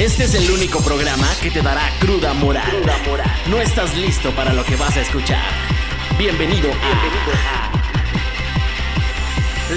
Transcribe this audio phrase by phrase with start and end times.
[0.00, 2.82] Este es el único programa que te dará cruda moral.
[3.50, 5.44] No estás listo para lo que vas a escuchar.
[6.18, 7.72] Bienvenido a,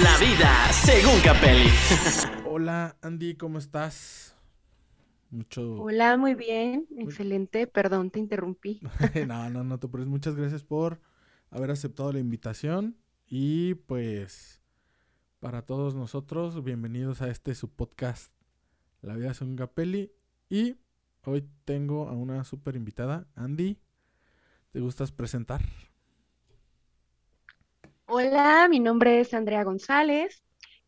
[0.02, 1.68] La vida según Capelli.
[2.46, 4.34] Hola Andy, ¿cómo estás?
[5.30, 5.74] Mucho...
[5.74, 7.66] Hola, muy bien, excelente.
[7.66, 8.80] Perdón, te interrumpí.
[9.26, 10.10] no, no, no te preocupes.
[10.10, 11.00] Muchas gracias por
[11.50, 12.96] haber aceptado la invitación
[13.26, 14.63] y pues
[15.44, 18.32] para todos nosotros, bienvenidos a este su podcast
[19.02, 20.10] La vida es un Gapelli
[20.48, 20.76] y
[21.26, 23.76] hoy tengo a una super invitada, Andy.
[24.70, 25.60] ¿Te gustas presentar?
[28.06, 30.42] Hola, mi nombre es Andrea González.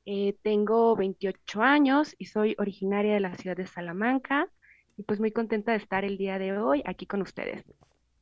[0.07, 4.49] Eh, tengo 28 años y soy originaria de la ciudad de Salamanca.
[4.97, 7.63] Y pues muy contenta de estar el día de hoy aquí con ustedes.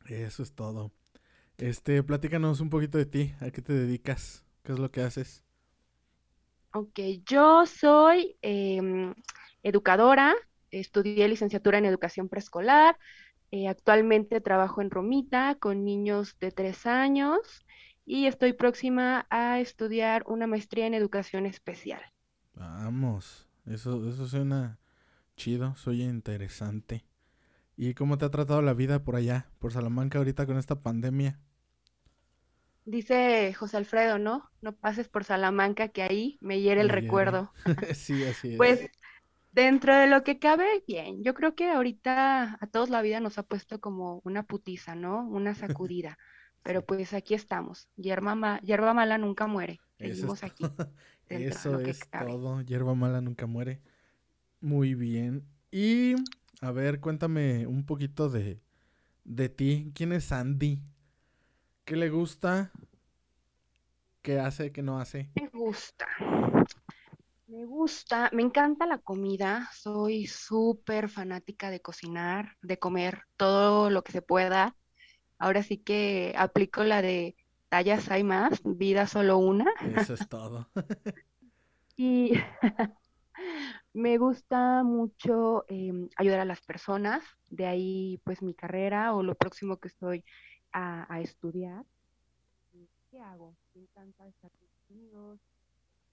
[0.06, 0.90] Eso es todo.
[1.58, 3.34] Este, platícanos un poquito de ti.
[3.38, 4.44] ¿A qué te dedicas?
[4.64, 5.44] ¿Qué es lo que haces?
[6.76, 9.14] Ok, yo soy em,
[9.62, 10.34] educadora,
[10.72, 12.98] estudié licenciatura en educación preescolar,
[13.52, 17.38] eh, actualmente trabajo en Romita con niños de tres años
[18.04, 22.02] y estoy próxima a estudiar una maestría en educación especial.
[22.54, 24.78] Vamos, eso, eso suena
[25.36, 27.04] chido, soy interesante.
[27.76, 31.40] ¿Y cómo te ha tratado la vida por allá, por Salamanca ahorita con esta pandemia?
[32.84, 34.50] Dice José Alfredo, ¿no?
[34.60, 37.52] No pases por Salamanca que ahí me hiere el recuerdo.
[37.94, 38.56] sí, así es.
[38.56, 38.90] Pues
[39.52, 41.22] dentro de lo que cabe, bien.
[41.22, 45.26] Yo creo que ahorita a todos la vida nos ha puesto como una putiza, ¿no?
[45.28, 46.18] Una sacudida.
[46.62, 47.88] Pero pues aquí estamos.
[47.96, 49.80] Hierba, mala nunca muere.
[49.98, 50.64] Seguimos aquí.
[51.28, 52.60] Eso es todo.
[52.62, 53.80] Hierba mala nunca muere.
[54.60, 55.46] Muy bien.
[55.70, 56.14] Y
[56.60, 58.60] a ver, cuéntame un poquito de,
[59.24, 59.92] de ti.
[59.94, 60.80] ¿Quién es Andy?
[61.84, 62.70] ¿Qué le gusta?
[64.22, 64.72] ¿Qué hace?
[64.72, 65.28] ¿Qué no hace?
[65.36, 66.06] Me gusta.
[67.46, 74.02] Me gusta, me encanta la comida, soy súper fanática de cocinar, de comer todo lo
[74.02, 74.74] que se pueda.
[75.38, 77.36] Ahora sí que aplico la de
[77.68, 79.66] tallas hay más, vida solo una.
[79.96, 80.68] Eso es todo.
[81.96, 82.32] y
[83.92, 89.34] me gusta mucho em, ayudar a las personas, de ahí pues mi carrera o lo
[89.34, 90.24] próximo que estoy
[90.74, 91.86] a, a estudiar.
[93.10, 93.54] ¿Qué hago?
[93.74, 95.40] Me encanta estar con amigos,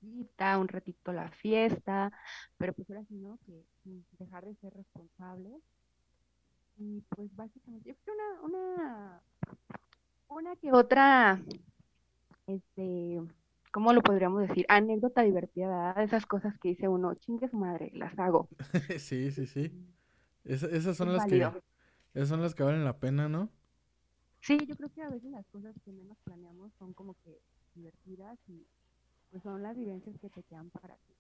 [0.02, 2.12] un ratito la fiesta,
[2.58, 3.38] pero pues ahora sí, ¿no?
[3.46, 3.64] Que
[4.20, 5.50] dejar de ser responsable.
[6.78, 9.22] Y pues básicamente, yo creo una, una,
[10.30, 11.40] una que otra,
[12.48, 13.22] este,
[13.72, 14.66] ¿cómo lo podríamos decir?
[14.70, 16.04] Anécdota divertida, ¿verdad?
[16.04, 18.50] Esas cosas que dice uno, chingue su madre, las hago.
[18.98, 19.72] sí, sí, sí.
[20.44, 21.48] esas son las que,
[22.14, 23.50] esas son las que valen la pena, ¿no?
[24.42, 27.38] Sí, yo creo que a veces las cosas que menos planeamos son como que
[27.76, 28.66] divertidas y
[29.30, 31.14] pues son las vivencias que te quedan para ti.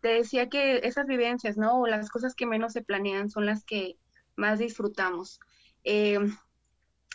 [0.00, 1.80] Te decía que esas vivencias, ¿no?
[1.80, 3.96] O las cosas que menos se planean son las que
[4.36, 5.38] más disfrutamos.
[5.84, 6.18] Eh,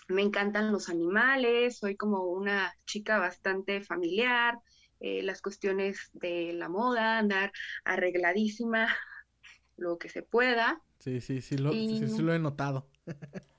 [0.09, 4.57] me encantan los animales, soy como una chica bastante familiar,
[4.99, 7.51] eh, las cuestiones de la moda, andar
[7.83, 8.87] arregladísima,
[9.77, 10.81] lo que se pueda.
[10.99, 12.89] Sí, sí, sí lo, sí, lo he notado.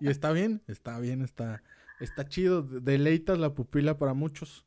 [0.00, 1.62] y está bien, está bien, está,
[2.00, 4.66] está chido, deleitas la pupila para muchos.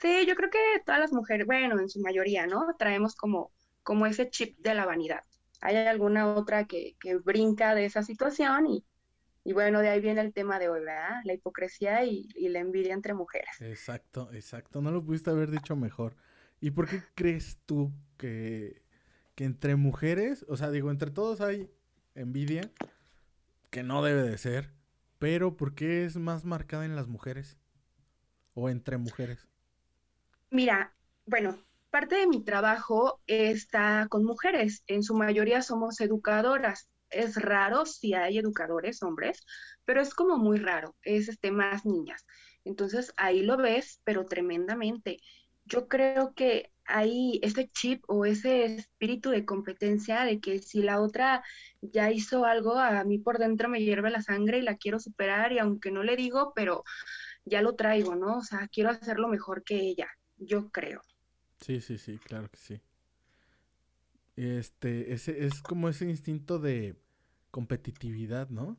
[0.00, 2.74] Sí, yo creo que todas las mujeres, bueno, en su mayoría, ¿no?
[2.76, 3.52] Traemos como,
[3.84, 5.22] como ese chip de la vanidad.
[5.60, 8.84] Hay alguna otra que, que brinca de esa situación y,
[9.44, 11.20] y, bueno, de ahí viene el tema de hoy, ¿verdad?
[11.24, 13.60] La hipocresía y, y, la envidia entre mujeres.
[13.60, 14.80] Exacto, exacto.
[14.82, 16.16] No lo pudiste haber dicho mejor.
[16.60, 18.82] ¿Y por qué crees tú que,
[19.36, 21.70] que entre mujeres, o sea, digo, entre todos hay
[22.14, 22.70] envidia,
[23.72, 24.70] que no debe de ser,
[25.18, 27.56] pero ¿por qué es más marcada en las mujeres?
[28.52, 29.48] O entre mujeres.
[30.50, 30.94] Mira,
[31.24, 31.58] bueno,
[31.90, 34.84] parte de mi trabajo está con mujeres.
[34.86, 36.90] En su mayoría somos educadoras.
[37.08, 39.42] Es raro si hay educadores hombres,
[39.86, 40.94] pero es como muy raro.
[41.02, 42.26] Es este, más niñas.
[42.64, 45.16] Entonces ahí lo ves, pero tremendamente.
[45.64, 51.00] Yo creo que hay ese chip o ese espíritu de competencia de que si la
[51.00, 51.42] otra
[51.80, 55.52] ya hizo algo, a mí por dentro me hierve la sangre y la quiero superar
[55.52, 56.84] y aunque no le digo, pero
[57.44, 58.38] ya lo traigo, ¿no?
[58.38, 61.02] O sea, quiero hacerlo mejor que ella yo creo.
[61.60, 62.82] Sí, sí, sí, claro que sí.
[64.36, 66.96] Este, ese es como ese instinto de
[67.50, 68.78] competitividad, ¿no?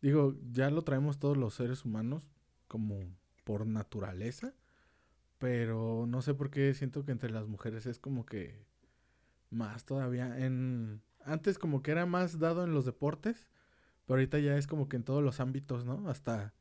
[0.00, 2.30] Digo, ya lo traemos todos los seres humanos
[2.68, 3.00] como
[3.44, 4.54] por naturaleza,
[5.38, 8.66] pero no sé por qué siento que entre las mujeres es como que
[9.50, 13.48] más todavía en antes como que era más dado en los deportes,
[14.06, 16.08] pero ahorita ya es como que en todos los ámbitos, ¿no?
[16.08, 16.54] Hasta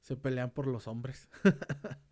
[0.00, 1.28] se pelean por los hombres.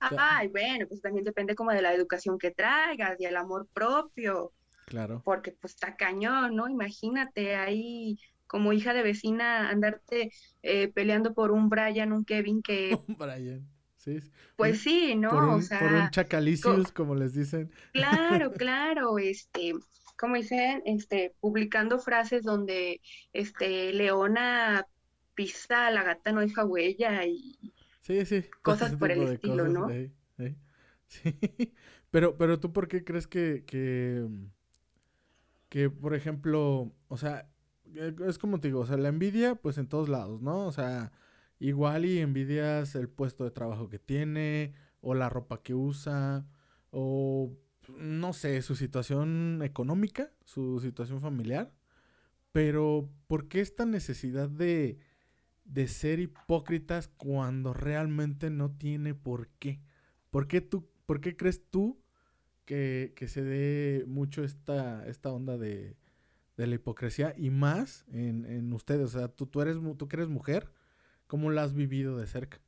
[0.00, 4.52] Ay, bueno, pues también depende como de la educación que traigas y el amor propio.
[4.86, 5.22] Claro.
[5.24, 6.68] Porque pues está cañón, ¿no?
[6.68, 8.18] Imagínate ahí
[8.48, 10.32] como hija de vecina andarte
[10.62, 12.98] eh, peleando por un Brian, un Kevin que...
[13.08, 13.71] Un Brian.
[14.02, 14.18] Sí,
[14.56, 15.30] Pues sí, ¿no?
[15.30, 17.70] Por un, o sea, por un como les dicen.
[17.92, 19.74] Claro, claro, este,
[20.18, 23.00] como dicen, este, publicando frases donde,
[23.32, 24.86] este, Leona
[25.34, 27.56] pisa a la gata no deja huella y
[28.02, 29.88] sí, sí, cosas por el estilo, ¿no?
[31.06, 31.74] Sí,
[32.10, 34.26] pero, pero tú, ¿por qué crees que, que,
[35.68, 37.50] que, por ejemplo, o sea,
[37.94, 40.66] eh, es como te digo, o sea, la envidia, pues en todos lados, ¿no?
[40.66, 41.12] O sea,
[41.62, 46.46] igual y envidias el puesto de trabajo que tiene, o la ropa que usa,
[46.90, 47.52] o
[47.88, 51.72] no sé, su situación económica, su situación familiar.
[52.52, 54.98] Pero, ¿por qué esta necesidad de,
[55.64, 59.80] de ser hipócritas cuando realmente no tiene por qué?
[60.30, 62.02] ¿Por qué, tú, por qué crees tú
[62.64, 65.96] que, que se dé mucho esta, esta onda de,
[66.56, 69.14] de la hipocresía y más en, en ustedes?
[69.14, 70.68] O sea, tú, tú, eres, tú que eres mujer,
[71.26, 72.60] ¿cómo la has vivido de cerca?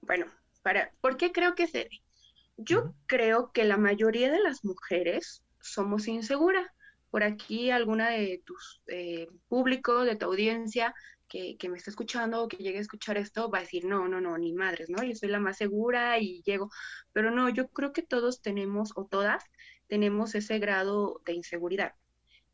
[0.00, 0.26] Bueno,
[0.62, 1.88] para, ¿por qué creo que se?
[2.56, 2.94] Yo uh -huh.
[3.06, 6.66] creo que la mayoría de las mujeres somos inseguras.
[7.10, 10.94] Por aquí alguna de tus eh, público, de tu audiencia
[11.28, 14.08] que, que, me está escuchando o que llegue a escuchar esto va a decir, no,
[14.08, 15.02] no, no, ni madres, ¿no?
[15.02, 16.70] Yo soy la más segura y llego.
[17.12, 19.44] Pero no, yo creo que todos tenemos o todas
[19.88, 21.94] tenemos ese grado de inseguridad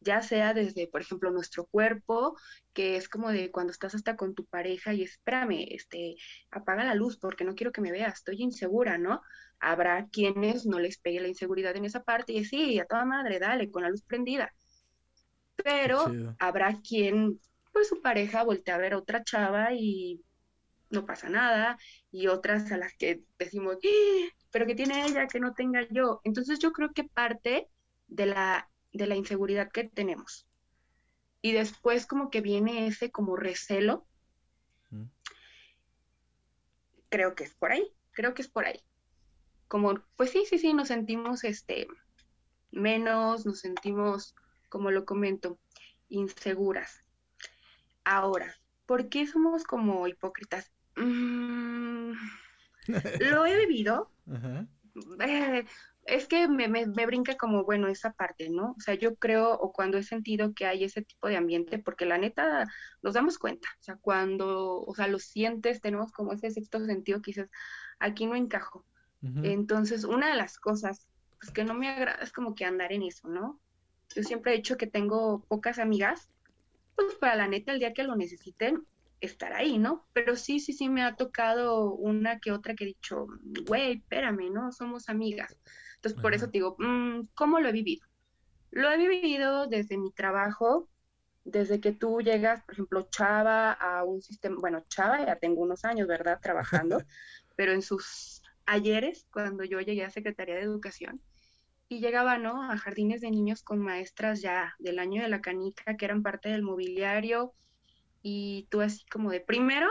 [0.03, 2.37] ya sea desde, por ejemplo, nuestro cuerpo,
[2.73, 6.17] que es como de cuando estás hasta con tu pareja y espérame, este,
[6.51, 9.23] apaga la luz porque no quiero que me veas, estoy insegura, ¿no?
[9.61, 13.39] Habrá quienes no les pegue la inseguridad en esa parte y sí, a toda madre,
[13.39, 14.53] dale, con la luz prendida.
[15.57, 16.07] Pero
[16.39, 17.41] habrá quien,
[17.73, 20.21] pues su pareja voltea a ver a otra chava y
[20.91, 21.79] no pasa nada,
[22.11, 24.29] y otras a las que decimos, ¡Ah!
[24.51, 26.21] pero que tiene ella que no tenga yo.
[26.25, 27.69] Entonces yo creo que parte
[28.09, 30.47] de la de la inseguridad que tenemos.
[31.41, 34.07] Y después como que viene ese como recelo.
[34.91, 35.05] Mm.
[37.09, 38.81] Creo que es por ahí, creo que es por ahí.
[39.69, 41.89] Como, pues sí, sí, sí, nos sentimos este
[42.71, 44.35] menos, nos sentimos,
[44.69, 45.59] como lo comento,
[46.09, 47.05] inseguras.
[48.05, 48.55] Ahora,
[48.87, 50.73] ¿por qué somos como hipócritas?
[50.97, 52.13] Mm,
[53.21, 54.11] lo he vivido.
[55.21, 55.65] Eh,
[56.05, 58.75] es que me, me, me, brinca como, bueno, esa parte, ¿no?
[58.77, 62.07] O sea, yo creo, o cuando he sentido que hay ese tipo de ambiente, porque
[62.07, 62.67] la neta
[63.03, 67.23] nos damos cuenta, o sea, cuando, o sea, lo sientes, tenemos como ese sexto sentido
[67.23, 67.51] que dices,
[68.01, 68.85] aquí no encajo.
[69.23, 69.53] Uh -huh.
[69.53, 71.07] Entonces, una de las cosas
[71.39, 73.61] pues, que no me agrada es como que andar en eso, ¿no?
[74.15, 76.31] Yo siempre he dicho que tengo pocas amigas,
[76.97, 78.87] pues para la neta, el día que lo necesiten,
[79.23, 80.07] estar ahí, ¿no?
[80.13, 83.27] Pero sí, sí, sí me ha tocado una que otra que he dicho,
[83.67, 84.73] güey, espérame, ¿no?
[84.73, 85.57] Somos amigas.
[85.97, 88.07] Entonces, por eso te digo, mmm, ¿cómo lo he vivido?
[88.71, 90.89] Lo he vivido desde mi trabajo,
[91.45, 95.85] desde que tú llegas, por ejemplo, Chava a un sistema, bueno, Chava ya tengo unos
[95.85, 96.41] años, ¿verdad?
[96.43, 96.99] Trabajando,
[97.57, 101.23] pero en sus ayeres, cuando yo llegué a Secretaría de Educación,
[101.89, 102.63] y llegaba, ¿no?
[102.63, 106.49] A jardines de niños con maestras ya del año de la canica, que eran parte
[106.49, 107.55] del mobiliario,
[108.23, 109.89] y tú así como de, primero,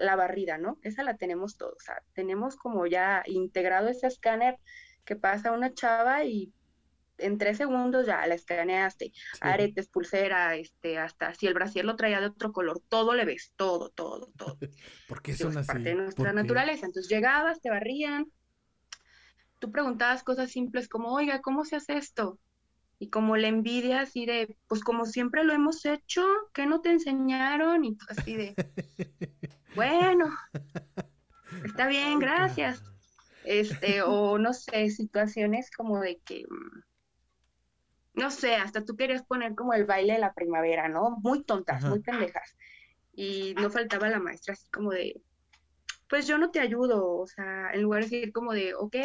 [0.00, 0.78] la barrida, ¿no?
[0.82, 4.58] Esa la tenemos todos, o sea, tenemos como ya integrado ese escáner
[5.04, 6.52] que pasa una chava y
[7.18, 9.38] en tres segundos ya la escaneaste, sí.
[9.40, 13.52] aretes, pulsera, este, hasta si el brasier lo traía de otro color, todo le ves,
[13.56, 14.58] todo, todo, todo.
[15.08, 15.66] Porque son así.
[15.66, 16.86] parte de nuestra naturaleza.
[16.86, 18.26] Entonces llegabas, te barrían,
[19.58, 22.38] tú preguntabas cosas simples como, oiga, ¿cómo se hace esto?
[23.02, 26.90] Y como la envidia así de, pues como siempre lo hemos hecho, ¿qué no te
[26.90, 27.84] enseñaron?
[27.84, 28.54] Y así de,
[29.74, 30.26] bueno,
[31.64, 32.80] está bien, gracias
[33.42, 36.44] este, o no sé, situaciones como de que,
[38.14, 41.16] no sé, hasta tú querías poner como el baile de la primavera, ¿no?
[41.22, 41.88] Muy tontas, Ajá.
[41.88, 42.56] muy pendejas.
[43.12, 45.20] Y no faltaba la maestra así como de,
[46.12, 48.96] pues yo no te ayudo, o sea, en lugar de decir como de, ok,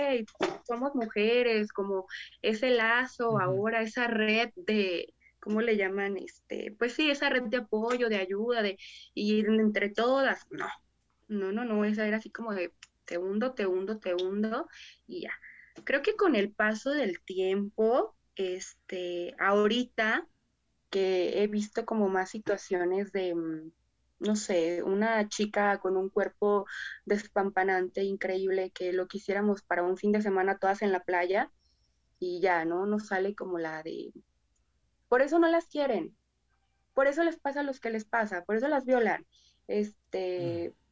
[0.68, 2.06] somos mujeres, como
[2.42, 3.44] ese lazo uh -huh.
[3.44, 6.18] ahora, esa red de, ¿cómo le llaman?
[6.18, 8.78] Este, pues sí, esa red de apoyo, de ayuda, de
[9.14, 10.68] ir entre todas, no,
[11.30, 12.74] no, no, no, esa era así como de,
[13.06, 14.68] te hundo, te hundo, te hundo
[15.08, 15.32] y ya.
[15.86, 20.28] Creo que con el paso del tiempo, este, ahorita
[20.90, 23.34] que he visto como más situaciones de,
[24.20, 26.66] no sé, una chica con un cuerpo
[27.06, 31.52] despampanante, increíble, que lo quisiéramos para un fin de semana todas en la playa
[32.20, 32.86] y ya, ¿no?
[32.86, 34.14] Nos sale como la de...
[35.08, 36.16] Por eso no las quieren,
[36.94, 39.26] por eso les pasa a los que les pasa, por eso las violan.
[39.68, 40.74] Este...
[40.76, 40.88] Mm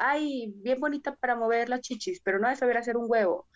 [0.00, 3.48] ay, bien bonita para mover las chichis, pero no de saber hacer un huevo.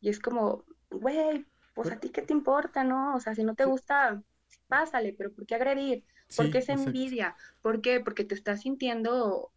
[0.00, 3.14] Y es como, güey, pues a ti qué te importa, ¿no?
[3.14, 4.22] O sea, si no te gusta,
[4.68, 6.04] pásale, pero ¿por qué agredir?
[6.36, 7.36] ¿Por qué esa envidia?
[7.62, 8.00] ¿Por qué?
[8.00, 9.52] Porque te estás sintiendo,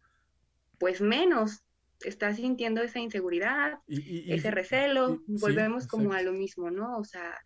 [0.78, 1.62] pues menos,
[2.00, 6.98] estás sintiendo esa inseguridad, ese recelo, volvemos como a lo mismo, ¿no?
[6.98, 7.38] O sea,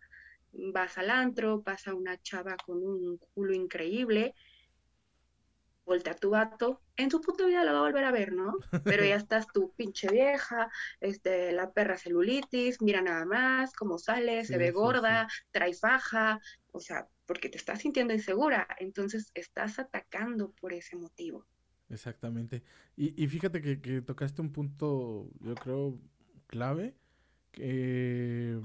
[0.51, 4.33] vas al antro, pasa una chava con un culo increíble,
[5.85, 8.53] voltea a tu vato, en su puta vida lo va a volver a ver, ¿no?
[8.83, 10.69] Pero ya estás tú, pinche vieja,
[11.01, 16.39] este, la perra celulitis, mira nada más cómo sale, se ve gorda, trae faja,
[16.71, 21.45] o sea, porque te estás sintiendo insegura, entonces estás atacando por ese motivo.
[21.89, 22.63] Exactamente.
[22.95, 25.99] Y, y fíjate que, que tocaste un punto, yo creo,
[26.47, 26.95] clave,
[27.51, 28.59] que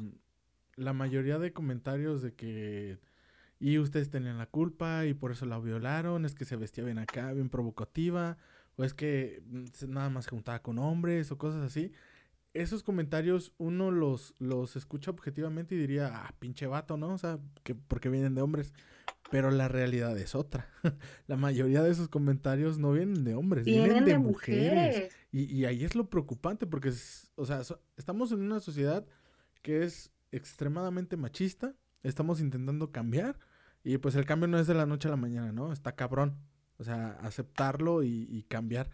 [0.76, 2.99] la mayoría de comentarios de que
[3.61, 6.99] y ustedes tenían la culpa y por eso la violaron, es que se vestía bien
[6.99, 8.37] acá, bien provocativa,
[8.76, 11.92] o es que mm, nada más juntaba con hombres o cosas así.
[12.54, 17.12] Esos comentarios uno los, los escucha objetivamente y diría, ah, pinche vato, ¿no?
[17.12, 18.73] O sea, que porque vienen de hombres.
[19.30, 20.68] Pero la realidad es otra.
[21.26, 25.12] la mayoría de esos comentarios no vienen de hombres, vienen, de, mujeres.
[25.32, 26.92] Y, y, ahí es lo preocupante porque,
[27.34, 27.62] o sea,
[27.96, 29.04] estamos en una sociedad
[29.62, 33.38] que es extremadamente machista, estamos intentando cambiar
[33.84, 35.73] y pues el cambio no es de la noche a la mañana, ¿no?
[35.73, 36.38] Está cabrón.
[36.78, 38.90] O sea, aceptarlo y, cambiar.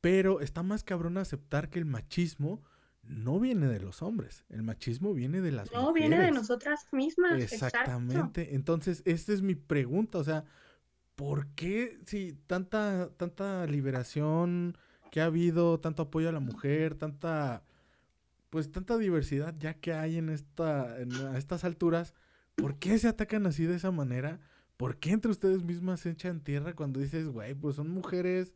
[0.00, 2.62] Pero está más cabrón aceptar que el machismo
[3.08, 4.44] no viene de los hombres.
[4.48, 7.40] El machismo viene de las no, viene de nosotras mismas.
[7.40, 8.54] Exactamente.
[8.54, 10.18] Entonces, esta es mi pregunta.
[10.18, 10.44] O sea,
[11.14, 14.76] ¿por qué si tanta, tanta liberación
[15.10, 17.64] que ha habido, tanto apoyo a la mujer, tanta,
[18.50, 22.14] pues tanta diversidad ya que hay en esta, en, a estas alturas?
[22.54, 24.40] ¿Por qué se atacan así de esa manera?
[24.76, 28.52] ¿Por qué entre ustedes mismas se echan tierra cuando dices, güey, pues son mujeres?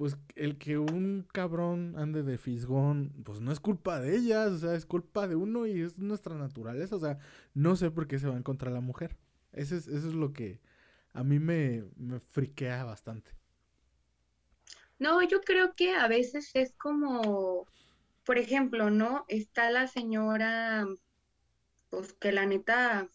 [0.00, 4.56] Pues el que un cabrón ande de fisgón, pues no es culpa de ellas, o
[4.56, 6.96] sea, es culpa de uno y es nuestra naturaleza.
[6.96, 7.18] O sea,
[7.52, 9.18] no sé por qué se van contra la mujer.
[9.52, 10.58] Eso es, eso es lo que
[11.12, 13.30] a mí me, me friquea bastante.
[14.98, 17.66] No, yo creo que a veces es como,
[18.24, 19.26] por ejemplo, ¿no?
[19.28, 20.86] Está la señora
[21.90, 23.06] pues que la neta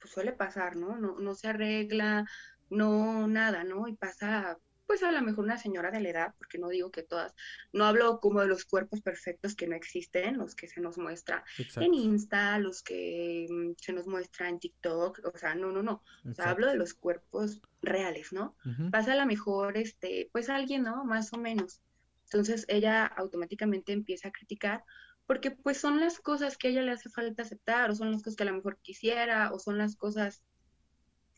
[0.00, 0.96] pues suele pasar, ¿no?
[0.98, 2.26] No, no se arregla,
[2.70, 3.88] no nada, ¿no?
[3.88, 4.56] Y pasa,
[4.88, 7.34] pues a lo mejor una señora de la edad, porque no digo que todas,
[7.74, 11.44] no hablo como de los cuerpos perfectos que no existen, los que se nos muestra
[11.76, 16.02] en Insta, los que mm, se nos muestra en TikTok, o sea, no, no, no,
[16.24, 18.56] o sea, hablo de los cuerpos reales, ¿no?
[18.90, 21.04] Pasa a lo mejor, este, pues alguien, ¿no?
[21.04, 21.82] Más o menos.
[22.24, 24.84] Entonces ella automáticamente empieza a criticar
[25.26, 28.22] porque pues son las cosas que a ella le hace falta aceptar, o son las
[28.22, 30.42] cosas que a lo mejor quisiera, o son las cosas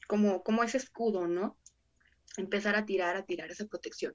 [0.06, 1.56] como, como ese escudo, ¿no?
[2.36, 4.14] Empezar a tirar, a tirar esa protección.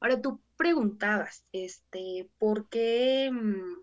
[0.00, 3.30] Ahora tú preguntabas, este, ¿por qué?
[3.32, 3.82] Mm,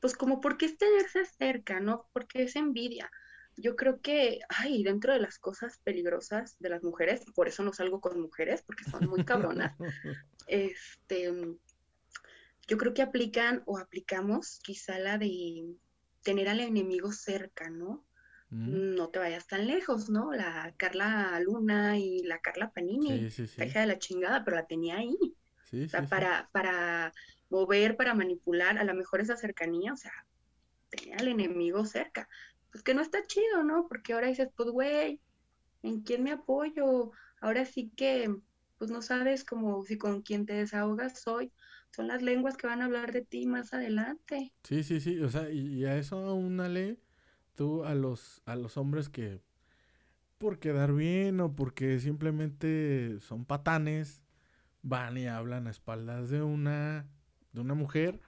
[0.00, 2.08] pues como, ¿por qué es tenerse cerca, no?
[2.12, 3.10] Porque es envidia.
[3.56, 7.72] Yo creo que, ay, dentro de las cosas peligrosas de las mujeres, por eso no
[7.72, 9.76] salgo con mujeres, porque son muy cabronas,
[10.46, 11.32] este,
[12.66, 15.76] yo creo que aplican o aplicamos quizá la de
[16.22, 18.04] tener al enemigo cerca, ¿no?
[18.54, 18.94] Mm.
[18.94, 20.32] No te vayas tan lejos, ¿no?
[20.32, 24.66] La Carla Luna y la Carla Panini, sí, sí, hija de la chingada, pero la
[24.66, 25.16] tenía ahí.
[25.20, 27.12] o sea, para, para
[27.50, 30.12] mover, para manipular, a lo mejor esa cercanía, o sea,
[30.88, 32.28] tenía al enemigo cerca.
[32.70, 33.88] Pues que no está chido, ¿no?
[33.88, 35.20] Porque ahora dices, pues, güey,
[35.82, 37.10] ¿en quién me apoyo?
[37.40, 38.32] Ahora sí que,
[38.78, 41.52] pues no sabes como si con quién te desahogas hoy
[41.94, 44.52] son las lenguas que van a hablar de ti más adelante.
[44.64, 46.98] Sí, sí, sí, o sea, y, a eso ley
[47.54, 49.40] tú a los, a los hombres que
[50.38, 54.22] por quedar bien o porque simplemente son patanes,
[54.82, 57.06] van y hablan a espaldas de una,
[57.52, 58.20] de una mujer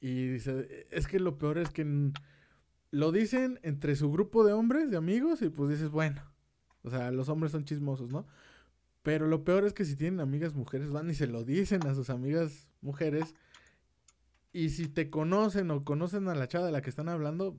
[0.00, 2.12] y dice, es que lo peor es que
[2.90, 6.22] lo dicen entre su grupo de hombres, de amigos, y pues dices, bueno,
[6.82, 8.26] o sea, los hombres son chismosos, ¿no?
[9.02, 11.94] Pero lo peor es que si tienen amigas mujeres, van y se lo dicen a
[11.94, 13.34] sus amigas mujeres.
[14.52, 17.58] Y si te conocen o conocen a la chava de la que están hablando,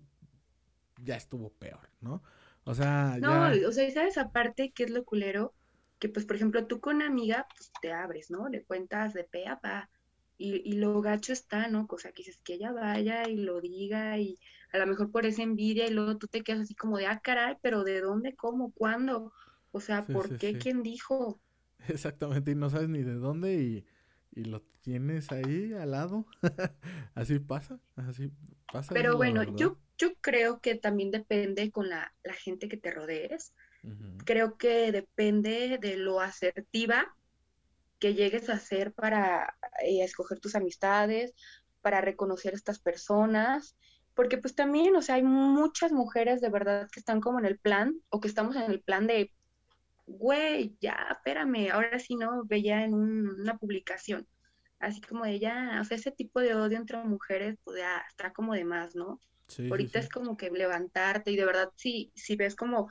[1.05, 2.23] ya estuvo peor, ¿no?
[2.65, 5.53] O sea, no, o sea, ¿sabes aparte qué es lo culero?
[5.99, 8.49] Que pues, por ejemplo, tú con una amiga, pues te abres, ¿no?
[8.49, 9.89] Le cuentas de pe a pa.
[10.37, 11.87] Y, y lo gacho está, ¿no?
[11.89, 14.37] O sea, que dices que ella vaya y lo diga y
[14.73, 17.19] a lo mejor por esa envidia y luego tú te quedas así como de, ah,
[17.23, 19.31] caray, pero ¿de dónde, cómo, cuándo?
[19.71, 20.57] O sea, ¿por qué?
[20.57, 21.41] ¿Quién dijo?
[21.87, 23.85] Exactamente, y no sabes ni de dónde y,
[24.43, 26.25] lo tienes ahí al lado.
[27.15, 28.31] así pasa, así
[28.71, 28.93] pasa.
[28.93, 32.11] Pero bueno, yo, yo creo que también depende con la,
[32.43, 33.53] gente que te rodees.
[34.25, 37.15] Creo que depende de lo asertiva
[37.99, 41.33] que llegues a hacer para eh, escoger tus amistades,
[41.81, 43.75] para reconocer a estas personas,
[44.15, 47.59] porque pues también, o sea, hay muchas mujeres de verdad que están como en el
[47.59, 49.31] plan o que estamos en el plan de,
[50.05, 54.27] güey, ya, espérame, ahora sí no, veía en una publicación,
[54.79, 58.31] así como de ya, o sea, ese tipo de odio entre mujeres, pues ya está
[58.33, 59.19] como de más, ¿no?
[59.69, 62.89] Ahorita es como que levantarte y de verdad, si, si ves como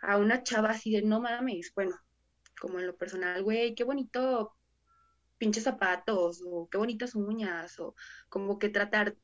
[0.00, 1.94] a una chava así de no mames, bueno,
[2.58, 4.56] como en lo personal, güey, qué bonito
[5.36, 7.94] pinches zapatos, o qué bonitas uñas, o
[8.28, 9.16] como que tratar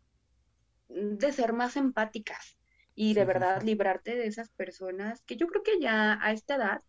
[0.89, 2.58] de ser más empáticas
[3.01, 6.83] y de verdad librarte de esas personas que yo creo que ya a esta edad,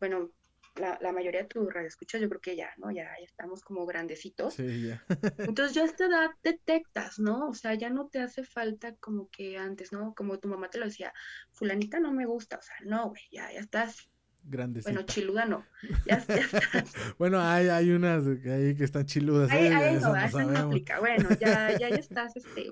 [0.00, 0.30] bueno,
[0.76, 2.90] la, la mayoría de tu escuchas yo creo que ya, ¿no?
[2.90, 4.54] Ya, ya estamos como grandecitos.
[4.54, 5.04] Sí, ya.
[5.36, 7.50] Entonces ya a esta edad detectas, ¿no?
[7.50, 10.14] O sea, ya no te hace falta como que antes, ¿no?
[10.14, 11.12] Como tu mamá te lo decía,
[11.50, 14.08] fulanita no me gusta, o sea, no, güey, ya, ya estás
[14.44, 14.90] Grandecita.
[14.90, 15.66] Bueno, chiluda no.
[16.06, 16.92] Ya, ya estás.
[17.18, 19.50] bueno, hay, hay unas ahí que están chiludas.
[19.50, 19.96] Ahí, ¿eh?
[19.96, 20.98] Eso no, no aplica.
[20.98, 22.70] Bueno, ya, ya, ya estás, este,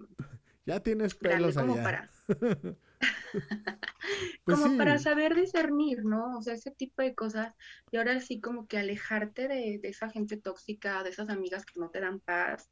[0.70, 1.82] Ya tienes grande pelos como allá.
[1.82, 2.10] para,
[4.44, 4.76] Pues como sí.
[4.76, 6.38] para saber discernir, ¿no?
[6.38, 7.54] O sea, ese tipo de cosas.
[7.90, 11.80] Y ahora sí, como que alejarte de, de esa gente tóxica, de esas amigas que
[11.80, 12.70] no te dan paz,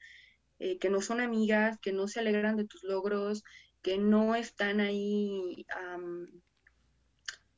[0.60, 3.42] eh, que no son amigas, que no se alegran de tus logros,
[3.82, 6.40] que no están ahí am,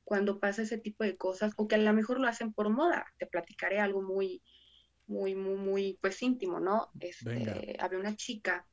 [0.05, 3.05] cuando pasa ese tipo de cosas, o que a lo mejor lo hacen por moda.
[3.19, 4.43] Te platicaré algo muy,
[5.07, 6.89] muy, muy, muy, pues íntimo, ¿no?
[6.95, 7.53] Venga.
[7.53, 8.67] Este, había una chica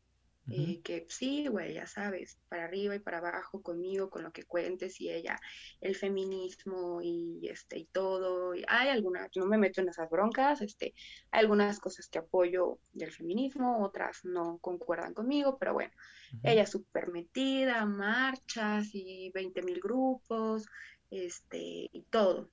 [0.50, 4.44] eh, que sí, güey, ya sabes, para arriba y para abajo conmigo, con lo que
[4.46, 5.40] cuentes y ella,
[5.82, 8.56] el feminismo y este y todo.
[8.56, 10.94] Y hay algunas, no me meto en esas broncas, este,
[11.32, 15.92] hay algunas cosas que apoyo del feminismo, otras no concuerdan conmigo, pero bueno,
[16.34, 16.54] Ujú.
[16.54, 20.66] ella súper metida, marchas y 20 mil grupos,
[21.10, 22.52] este, y todo.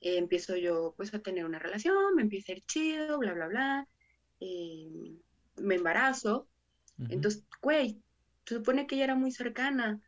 [0.00, 3.48] Eh, empiezo yo pues a tener una relación, me empieza a ir chido, bla, bla,
[3.48, 3.88] bla.
[4.40, 5.18] eh,
[5.60, 6.48] me embarazo,
[7.08, 8.02] entonces, güey,
[8.44, 10.00] se supone que ella era muy cercana.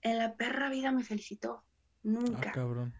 [0.00, 1.62] En la perra vida me felicitó.
[1.62, 1.64] Ah,
[2.02, 2.52] Nunca.
[2.52, 2.92] cabrón.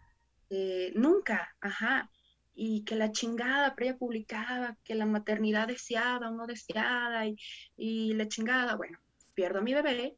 [0.51, 1.57] Eh, nunca.
[1.61, 2.09] Ajá.
[2.55, 7.37] Y que la chingada, pero ella publicaba que la maternidad deseada o no deseada y,
[7.77, 8.77] y la chingada.
[8.77, 8.99] Bueno,
[9.35, 10.17] pierdo a mi bebé.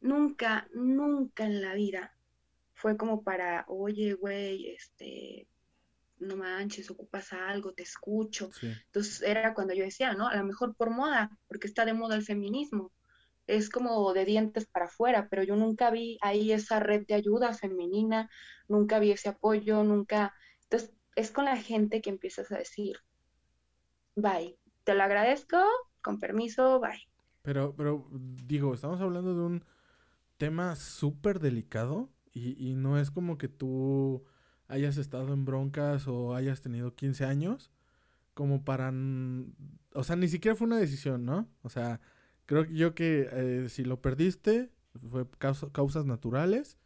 [0.00, 2.14] Nunca, nunca en la vida
[2.74, 5.48] fue como para, oye, güey, este,
[6.22, 8.50] no manches, ocupas algo, te escucho.
[8.52, 8.72] Sí.
[8.86, 10.28] Entonces era cuando yo decía, ¿no?
[10.28, 12.92] A lo mejor por moda, porque está de moda el feminismo.
[13.46, 17.52] Es como de dientes para afuera, pero yo nunca vi ahí esa red de ayuda
[17.52, 18.30] femenina,
[18.68, 20.34] nunca vi ese apoyo, nunca.
[20.64, 22.98] Entonces es con la gente que empiezas a decir,
[24.14, 25.58] bye, te lo agradezco,
[26.00, 27.08] con permiso, bye.
[27.42, 29.64] Pero, pero, digo, estamos hablando de un
[30.36, 34.24] tema súper delicado y, y no es como que tú
[34.68, 37.70] hayas estado en broncas o hayas tenido 15 años
[38.34, 38.92] como para...
[39.94, 41.48] O sea, ni siquiera fue una decisión, ¿no?
[41.62, 42.00] O sea,
[42.46, 44.70] creo que yo que eh, si lo perdiste
[45.10, 46.78] fue causa- causas naturales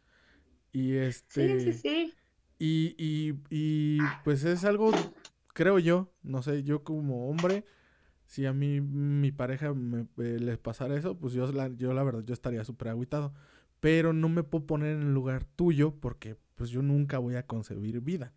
[0.73, 1.59] y este...
[1.59, 2.13] Sí, sí, sí.
[2.59, 4.91] Y, y, y pues es algo,
[5.53, 7.65] creo yo, no sé, yo como hombre,
[8.25, 12.03] si a mí mi pareja me, eh, le pasara eso, pues yo la, yo la
[12.03, 13.33] verdad, yo estaría súper agüitado.
[13.79, 17.45] Pero no me puedo poner en el lugar tuyo porque pues yo nunca voy a
[17.45, 18.33] concebir vida,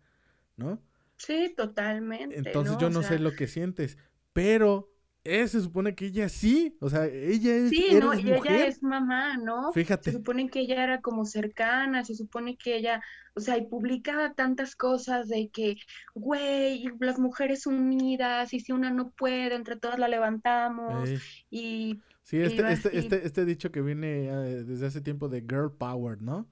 [0.55, 0.79] ¿no?
[1.17, 2.37] Sí, totalmente.
[2.37, 2.79] Entonces ¿no?
[2.79, 3.97] yo O no sea, sé lo que sientes.
[4.31, 4.89] Pero
[5.23, 8.53] eh, se supone que ella sí, o sea, ella es, Sí, no, y mujer.
[8.53, 9.71] ella es mamá, ¿no?
[9.73, 10.11] Fíjate.
[10.11, 13.01] Se supone que ella era como cercana, se supone que ella,
[13.35, 15.77] o sea, y publicaba tantas cosas de que,
[16.15, 21.09] güey, las mujeres unidas, y si una no puede, entre todas la levantamos,
[21.49, 25.71] y Sí, este, este, este, este dicho que viene eh, desde hace tiempo de girl
[25.71, 26.47] power, ¿no?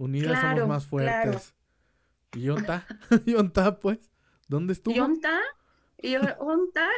[0.00, 1.32] Unidas somos Claro, más claro.
[1.32, 1.54] fuertes.
[2.34, 2.86] ¿Y onta?
[3.26, 4.00] ¿Y onta, pues?
[4.48, 4.96] ¿Dónde estuvo?
[4.96, 5.40] ¿y onta?
[5.98, 6.88] ¿Y yo, onta?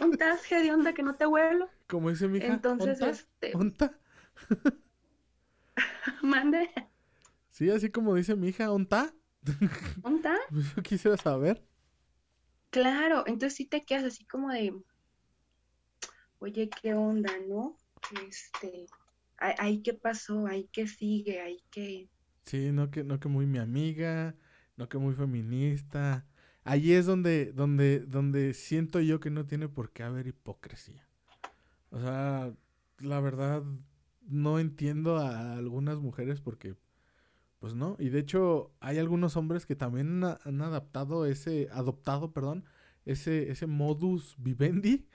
[0.00, 0.38] ¿Onta?
[0.48, 1.68] ¿Qué de onda que no te vuelo?
[1.86, 3.10] Como dice mi hija, Entonces, ¿onta?
[3.10, 3.98] este, ¿Onta?
[6.22, 6.70] mande,
[7.50, 9.14] Sí, así como dice mi hija, ¿onta?
[10.02, 10.36] ¿onta?
[10.48, 11.66] Pues yo quisiera saber.
[12.70, 14.74] Claro, entonces sí te quedas así como de,
[16.40, 17.76] oye, ¿qué onda, no?
[18.28, 18.86] Este,
[19.38, 20.46] ay, ¿qué pasó?
[20.46, 21.40] Ay, ¿qué sigue?
[21.40, 22.08] Ay, ¿qué?
[22.44, 24.34] Sí, no que, no que muy mi amiga,
[24.76, 26.26] no que muy feminista.
[26.64, 31.06] Allí es donde, donde, donde siento yo que no tiene por qué haber hipocresía.
[31.90, 32.54] O sea,
[33.00, 33.62] la verdad,
[34.28, 36.76] no entiendo a algunas mujeres porque,
[37.60, 37.96] pues no.
[37.98, 42.64] Y de hecho, hay algunos hombres que también ha- han adaptado ese, adoptado, perdón,
[43.06, 45.08] ese, ese modus vivendi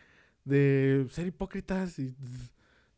[0.46, 2.16] de ser hipócritas y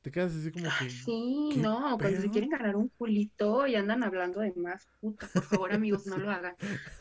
[0.10, 0.90] te quedas así como que.
[0.90, 5.28] Sí, ¿qué no, cuando se quieren ganar un culito y andan hablando de más, puta,
[5.28, 6.56] por favor, amigos, no lo hagan.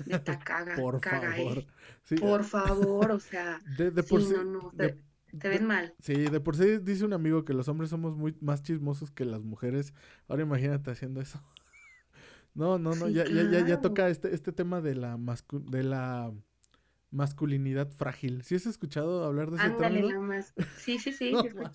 [0.04, 1.58] Neta, caga, Por caga, favor.
[1.58, 1.66] eh.
[2.04, 5.64] Sí, Por favor, o sea, de, de por sí, no, no, de- te, te ven
[5.66, 5.94] mal.
[6.00, 9.24] Sí, de por sí dice un amigo que los hombres somos muy más chismosos que
[9.24, 9.94] las mujeres.
[10.28, 11.42] Ahora imagínate haciendo eso.
[12.54, 15.64] No, no, no, Sí, ya, ya, ya, ya toca este, este tema de la mascu-
[15.70, 16.32] de la
[17.12, 18.42] masculinidad frágil.
[18.42, 20.08] ¿Sí has escuchado hablar de ese Ándale, término?
[20.08, 20.54] nada más.
[20.76, 21.70] Sí, sí, sí, No, he ma.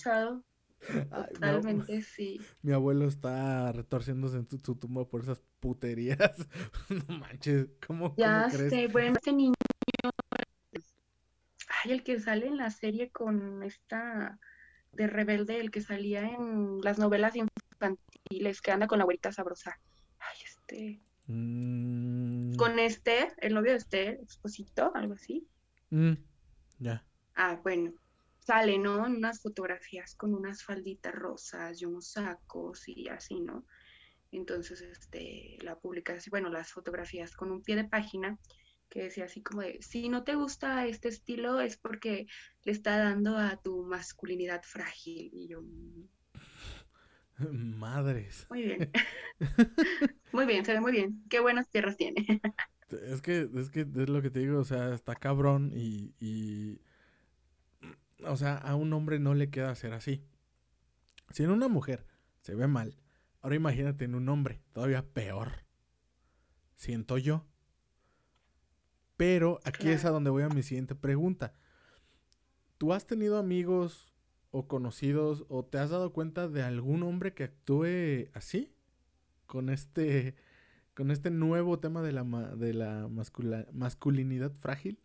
[1.11, 2.39] Ay, Totalmente, sí.
[2.61, 6.19] Mi abuelo está retorciéndose en tu- su tumba por esas puterías.
[7.07, 8.69] No manches, ¿cómo, Ya cómo crees?
[8.69, 9.53] sé, bueno, este niño.
[11.83, 14.39] Ay, el que sale en la serie con esta
[14.93, 19.79] de Rebelde, el que salía en las novelas infantiles, que anda con la güerita sabrosa.
[20.19, 21.01] Ay, este.
[21.27, 25.47] Mm, Con Esther, el novio de Esther, esposito, algo así.
[25.89, 26.13] mm,
[26.79, 27.05] ya.
[27.35, 27.93] Ah, bueno,
[28.45, 29.05] sale, ¿no?
[29.05, 33.65] En unas fotografías con unas falditas rosas y unos sacos y así, ¿no?
[34.31, 38.37] Entonces, este, la publicación, bueno, las fotografías con un pie de página
[38.89, 42.27] que decía así como de, si no te gusta este estilo es porque
[42.63, 45.29] le está dando a tu masculinidad frágil.
[45.33, 46.07] Y yo, "Mm,
[47.79, 48.47] Madres.
[48.49, 48.91] muy bien.
[50.31, 51.23] Muy bien, se ve muy bien.
[51.29, 52.25] Qué buenas tierras tiene.
[52.89, 56.79] Es que, es que es lo que te digo, o sea, está cabrón y, y,
[58.25, 60.23] o sea, a un hombre no le queda ser así.
[61.31, 62.05] Si en una mujer
[62.41, 62.97] se ve mal,
[63.41, 65.65] ahora imagínate en un hombre, todavía peor.
[66.75, 67.45] Siento yo.
[69.17, 71.53] Pero aquí es a donde voy a mi siguiente pregunta.
[72.77, 74.13] ¿Tú has tenido amigos
[74.51, 78.73] o conocidos o te has dado cuenta de algún hombre que actúe así?
[79.45, 80.35] Con este
[80.95, 84.99] con este nuevo tema de la ma- de la mascula- masculinidad frágil.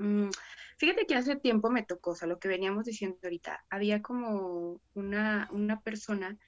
[0.00, 0.30] Mm,
[0.78, 4.80] Fíjate que hace tiempo me tocó, o sea, lo que veníamos diciendo ahorita, había como
[4.94, 6.38] una, una persona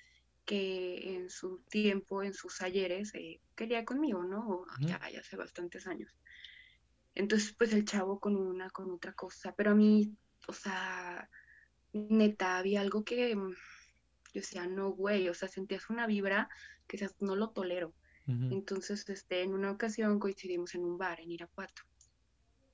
[0.46, 4.48] que en su tiempo, en sus ayeres, eh, quería conmigo, ¿no?
[4.48, 4.66] O.
[4.80, 6.16] Ya, ya hace bastantes años.
[7.14, 10.16] Entonces, pues el chavo con una, con otra cosa, pero a mí,
[10.48, 11.28] o sea,
[11.92, 16.48] neta, había algo que mm, yo decía, no, güey, o sea, sentías una vibra
[16.86, 17.94] que decías, no lo tolero.
[18.26, 21.82] Entonces, este, en una ocasión coincidimos en un bar en Irapuato.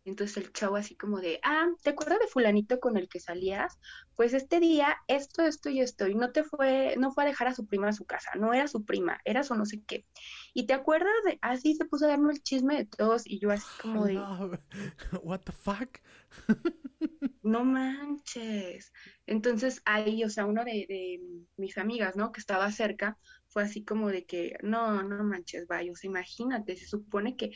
[0.09, 3.79] Entonces el chavo así como de, ah, ¿te acuerdas de fulanito con el que salías?
[4.17, 7.49] Pues este día, esto, esto y esto, y no te fue, no fue a dejar
[7.49, 10.07] a su prima a su casa, no era su prima, era su no sé qué.
[10.55, 13.51] Y te acuerdas de, así se puso a darme el chisme de todos, y yo
[13.51, 14.51] así como de, No,
[15.23, 16.01] What the fuck?
[17.43, 18.93] no manches.
[19.27, 21.21] Entonces ahí, o sea, uno de, de
[21.57, 22.33] mis amigas, ¿no?
[22.33, 23.19] Que estaba cerca,
[23.59, 27.51] fue así como de que, no, no manches, vaya, o sea, imagínate, se supone que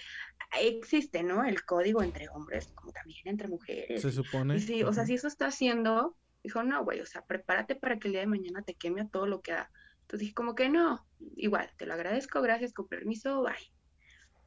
[0.60, 1.44] existe, ¿no?
[1.44, 4.02] El código entre hombres, como también entre mujeres.
[4.02, 4.56] Se supone.
[4.56, 8.00] Y sí, o sea, si eso está haciendo, dijo, no, güey, o sea, prepárate para
[8.00, 9.70] que el día de mañana te queme a todo lo que da.
[10.00, 13.54] Entonces dije, como que no, igual, te lo agradezco, gracias, con permiso, bye.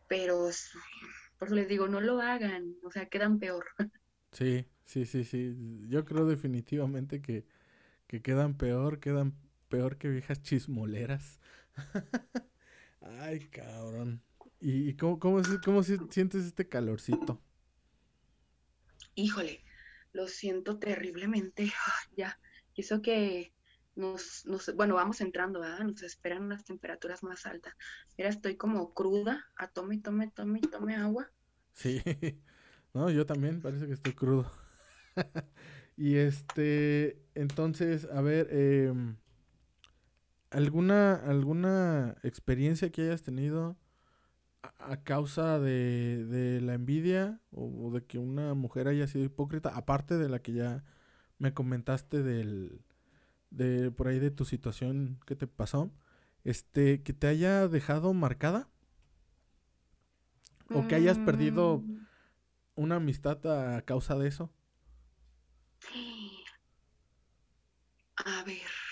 [0.09, 0.49] Pero,
[1.39, 3.65] por eso les digo, no lo hagan, o sea, quedan peor.
[4.33, 5.55] Sí, sí, sí, sí.
[5.87, 7.45] Yo creo definitivamente que,
[8.05, 9.33] que quedan peor, quedan
[9.69, 11.39] peor que viejas chismoleras.
[13.01, 14.23] Ay, cabrón.
[14.59, 17.41] ¿Y, cómo, cómo, cómo sientes este calorcito?
[19.15, 19.63] Híjole,
[20.11, 21.71] lo siento terriblemente,
[22.17, 22.39] ya.
[22.75, 23.53] Eso que
[23.95, 25.85] nos, nos, bueno, vamos entrando, ¿verdad?
[25.85, 27.73] Nos esperan unas temperaturas más altas.
[28.17, 31.31] Mira, estoy como cruda, a tome, tome, tome, tome agua.
[31.73, 32.01] Sí.
[32.93, 34.49] No, yo también, parece que estoy crudo.
[35.97, 39.15] Y este, entonces, a ver, em,
[40.55, 43.77] ¿alguna, alguna experiencia que hayas tenido
[44.63, 49.25] a, a causa de, de la envidia o, o de que una mujer haya sido
[49.25, 50.85] hipócrita, aparte de la que ya
[51.39, 52.81] me comentaste del,
[53.51, 55.91] de por ahí de tu situación que te pasó,
[56.45, 58.69] este, que te haya dejado marcada?
[60.71, 62.05] ¿O que hayas perdido Mm,
[62.75, 64.51] una amistad a causa de eso?
[68.25, 68.84] A ver.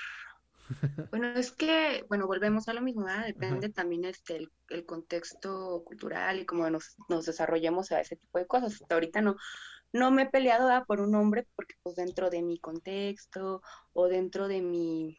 [1.12, 3.26] Bueno, es que, bueno, volvemos a lo mismo, ¿verdad?
[3.28, 8.40] Depende también este, el, el contexto cultural y cómo nos, nos desarrollemos a ese tipo
[8.40, 8.74] de cosas.
[8.74, 9.36] Hasta ahorita no,
[9.94, 13.62] no me he peleado por un hombre porque pues dentro de mi contexto
[13.94, 15.18] o dentro de mi,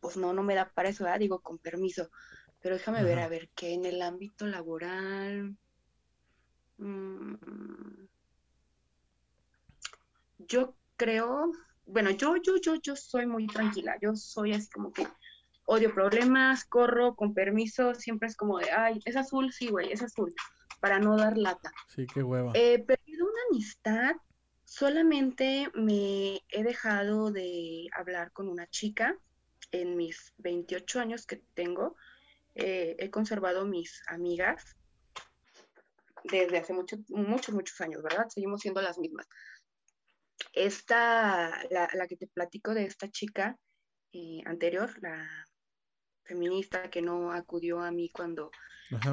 [0.00, 1.20] pues no, no me da para eso, ¿verdad?
[1.20, 2.10] Digo, con permiso.
[2.60, 5.56] Pero déjame ver, a ver, que en el ámbito laboral,
[6.78, 7.34] mm,
[10.38, 11.50] yo creo,
[11.86, 15.06] bueno, yo, yo, yo, yo soy muy tranquila, yo soy así como que
[15.66, 20.02] odio problemas, corro con permiso, siempre es como de, ay, es azul, sí, güey, es
[20.02, 20.34] azul,
[20.80, 21.72] para no dar lata.
[21.88, 22.52] Sí, qué hueva.
[22.54, 24.16] He perdido una amistad,
[24.64, 29.16] Solamente me he dejado de hablar con una chica
[29.70, 31.96] en mis 28 años que tengo.
[32.54, 34.76] Eh, he conservado mis amigas
[36.24, 38.26] desde hace muchos, muchos, muchos años, ¿verdad?
[38.28, 39.28] Seguimos siendo las mismas.
[40.52, 43.58] Esta, la, la que te platico de esta chica
[44.12, 45.26] eh, anterior, la
[46.24, 48.50] feminista que no acudió a mí cuando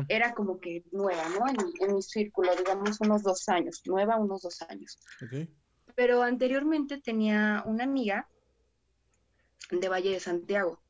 [0.07, 1.47] era como que nueva, ¿no?
[1.47, 4.99] En, mi círculo, digamos, unos dos años, nueva, unos dos años.
[5.95, 8.27] Pero anteriormente tenía una amiga
[9.71, 10.81] de Valle de Santiago.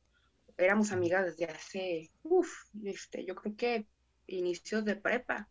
[0.58, 2.50] Éramos amigas desde hace, uff,
[2.84, 3.86] este, yo creo que
[4.26, 5.48] inicios de prepa.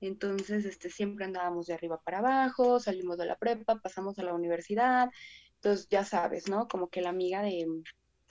[0.00, 4.34] Entonces, este, siempre andábamos de arriba para abajo, salimos de la prepa, pasamos a la
[4.34, 5.10] universidad.
[5.56, 6.68] Entonces, ya sabes, ¿no?
[6.68, 7.66] Como que la amiga de,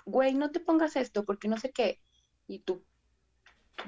[0.06, 2.02] güey, no te pongas esto porque no sé qué.
[2.48, 2.86] Y tú,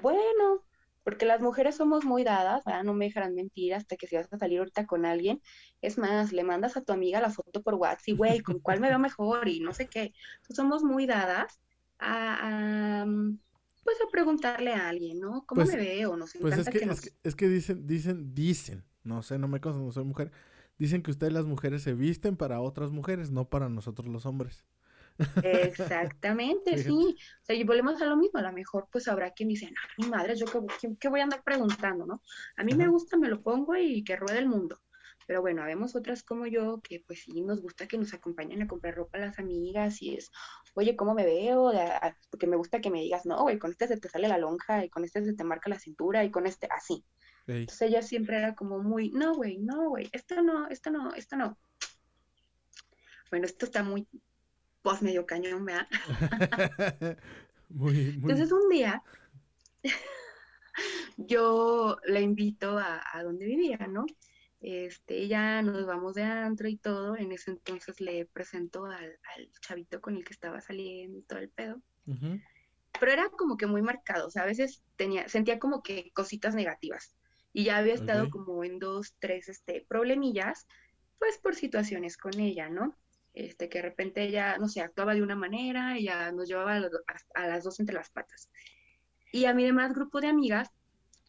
[0.01, 0.65] bueno,
[1.03, 2.83] porque las mujeres somos muy dadas, ¿verdad?
[2.83, 5.41] no me dejarán mentir hasta que si vas a salir ahorita con alguien,
[5.81, 8.89] es más, le mandas a tu amiga la foto por WhatsApp güey, ¿con cuál me
[8.89, 9.47] veo mejor?
[9.47, 10.13] Y no sé qué.
[10.49, 11.61] somos muy dadas
[11.99, 13.05] a,
[13.87, 15.45] pues a preguntarle a alguien, ¿no?
[15.45, 16.17] ¿Cómo pues, me veo?
[16.17, 19.61] Nos pues es que, es que, es que dicen, dicen, dicen, no sé, no me
[19.61, 20.29] conozco, no soy mujer,
[20.77, 24.65] dicen que ustedes las mujeres se visten para otras mujeres, no para nosotros los hombres.
[25.41, 26.89] Exactamente, sí.
[26.91, 28.39] O sea, y volvemos a lo mismo.
[28.39, 30.45] A lo mejor, pues habrá quien dice, mi madre, yo
[30.99, 32.21] qué, voy a andar preguntando, ¿no?
[32.57, 34.81] A mí me gusta, me lo pongo y que ruede el mundo.
[35.27, 38.67] Pero bueno, habemos otras como yo que pues sí nos gusta que nos acompañen a
[38.67, 40.31] comprar ropa a las amigas y es,
[40.73, 41.71] oye, ¿cómo me veo?
[42.31, 44.85] Porque me gusta que me digas, no, güey, con este se te sale la lonja
[44.85, 47.03] y con este se te marca la cintura y con este así.
[47.45, 51.35] Entonces ella siempre era como muy, no, güey, no, güey, esto no, esto no, esto
[51.37, 51.57] no.
[53.29, 54.07] Bueno, esto está muy,
[54.81, 55.87] pues medio cañón, ¿verdad?
[57.69, 59.03] muy, Entonces un día
[61.17, 64.05] yo la invito a, donde vivía, ¿no?
[64.59, 69.19] Este, ya nos vamos de antro y todo, en ese entonces le presento al,
[69.61, 71.81] chavito con el que estaba saliendo y todo el pedo.
[72.99, 76.55] Pero era como que muy marcado, o sea, a veces tenía, sentía como que cositas
[76.55, 77.15] negativas.
[77.53, 80.67] Y ya había estado como en dos, tres este, problemillas,
[81.19, 82.95] pues por situaciones con ella, ¿no?
[83.37, 86.81] este, que de repente ella, no sé, actuaba de una manera, ella nos llevaba
[87.35, 88.49] a, las dos entre las patas.
[89.31, 90.71] Y a mi demás grupo de amigas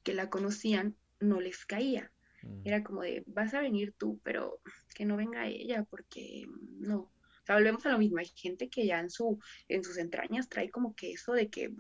[0.05, 2.11] que la conocían no les caía.
[2.43, 2.61] Mm.
[2.65, 4.61] Era como de, vas a venir tú, pero
[4.95, 6.47] que no venga ella, porque
[6.79, 6.99] no.
[7.01, 8.19] O sea, volvemos a lo mismo.
[8.19, 11.73] Hay gente que ya en, su, en sus entrañas trae como que eso de que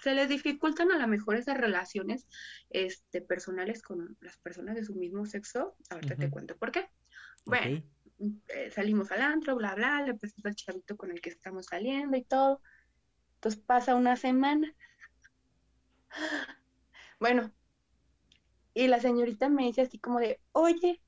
[0.00, 2.26] se les dificultan a lo mejor esas relaciones
[2.70, 5.76] este, personales con las personas de su mismo sexo.
[5.88, 6.88] Ahorita te cuento por qué.
[7.46, 7.82] Bueno,
[8.48, 12.16] eh, salimos al antro, bla, bla, le presento al chavito con el que estamos saliendo
[12.16, 12.60] y todo.
[13.36, 14.74] Entonces pasa una semana.
[17.20, 17.50] Bueno,
[18.74, 21.00] y la señorita me dice así como de, oye,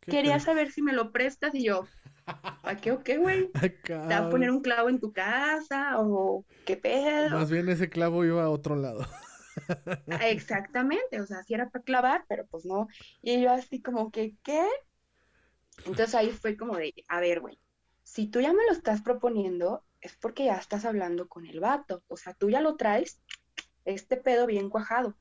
[0.00, 1.86] quería saber si me lo prestas y yo,
[2.64, 3.50] ¿a qué o qué, güey?
[3.84, 7.30] ¿Te va a poner un clavo en tu casa o qué pedo?
[7.30, 9.06] Más bien ese clavo iba a otro lado.
[10.22, 12.88] Exactamente, o sea, sí era para clavar, pero pues no.
[13.22, 14.64] Y yo así como que, ¿qué?
[15.84, 17.58] Entonces ahí fue como de, a ver, güey,
[18.02, 22.02] si tú ya me lo estás proponiendo, es porque ya estás hablando con el vato.
[22.08, 23.20] O sea, tú ya lo traes,
[23.84, 25.16] este pedo bien cuajado.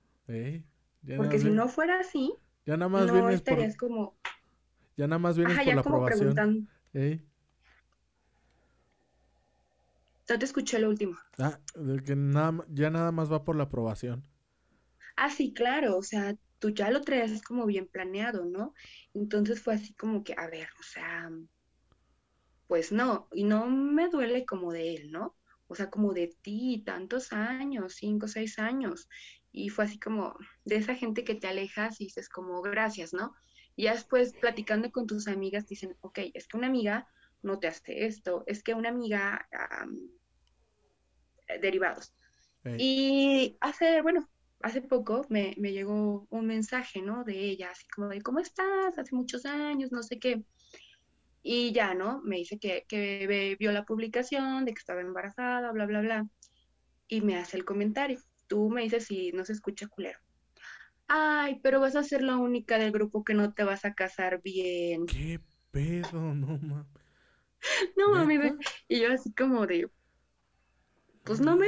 [1.18, 2.34] Porque si no fuera así,
[2.66, 4.18] ya nada más no estarías como...
[4.98, 6.36] Ya nada más vienes por la como aprobación.
[6.36, 6.72] preguntando.
[10.30, 11.18] No te escuché lo último.
[11.40, 11.60] Ah,
[12.06, 14.24] que nada, ya nada más va por la aprobación.
[15.16, 18.74] Ah, sí, claro, o sea, tú ya lo traes como bien planeado, ¿no?
[19.14, 21.32] Entonces fue así como que, a ver, o sea,
[22.68, 25.36] pues no, y no me duele como de él, ¿no?
[25.68, 29.10] O sea, como de ti, tantos años, cinco, seis años.
[29.52, 30.36] Y fue así como
[30.66, 33.34] de esa gente que te alejas y dices como, gracias, ¿no?
[33.76, 37.08] Y ya después platicando con tus amigas dicen, ok, es que una amiga
[37.42, 39.48] no te hace esto, es que una amiga,
[41.62, 42.14] derivados.
[42.78, 44.30] Y hace, bueno,
[44.62, 47.24] hace poco me, llegó un mensaje, ¿no?
[47.24, 48.98] De ella, así como de, ¿cómo estás?
[48.98, 50.44] Hace muchos años, no sé qué.
[51.42, 52.22] Y ya, ¿no?
[52.24, 56.28] Me dice que, que vio la publicación, de que estaba embarazada, bla, bla, bla.
[57.08, 58.20] Y me hace el comentario.
[58.50, 60.20] Tú me dices si no se escucha culero.
[61.08, 64.42] Ay, pero vas a ser la única del grupo que no te vas a casar
[64.42, 65.06] bien.
[65.06, 65.40] ¿Qué
[65.72, 66.12] pedo?
[66.12, 66.86] No, mames.
[67.98, 68.38] no, mami.
[68.88, 69.90] Y yo así como de,
[71.24, 71.68] pues no me,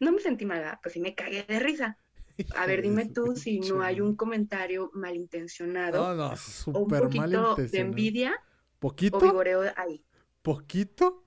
[0.00, 1.96] no me sentí mal, pues sí me cagué de risa.
[2.56, 6.14] A ver, dime tú si no hay un comentario malintencionado.
[6.14, 6.34] No, no,
[6.72, 8.38] o un poquito de envidia.
[8.78, 9.16] ¿Poquito?
[9.16, 10.04] O vigoreo ahí.
[10.42, 11.24] ¿Poquito?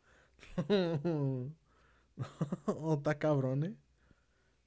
[0.70, 1.54] no,
[2.94, 3.76] está cabrón, ¿eh?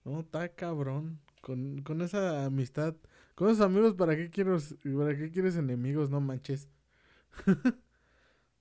[0.05, 1.21] No, está cabrón.
[1.41, 2.95] Con, con esa amistad,
[3.35, 4.57] con esos amigos, ¿para qué, quiero,
[4.97, 6.09] ¿para qué quieres enemigos?
[6.09, 6.69] No manches.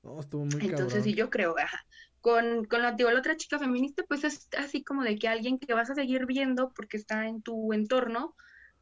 [0.04, 1.86] no, estuvo muy Entonces, sí, yo creo, ajá.
[2.20, 5.74] Con, con la, la otra chica feminista, pues es así como de que alguien que
[5.74, 8.36] vas a seguir viendo porque está en tu entorno,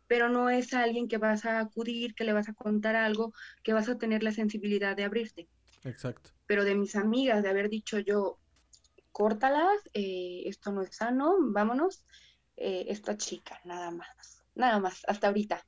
[0.08, 3.74] pero no es alguien que vas a acudir, que le vas a contar algo, que
[3.74, 5.47] vas a tener la sensibilidad de abrirte.
[5.84, 6.32] Exacto.
[6.47, 8.39] Pero de mis amigas, de haber dicho yo,
[9.12, 12.04] córtalas, eh, esto no es sano, vámonos,
[12.58, 15.66] eh, esta chica, nada más, nada más, hasta ahorita.